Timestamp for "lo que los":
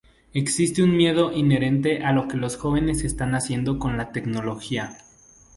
2.11-2.57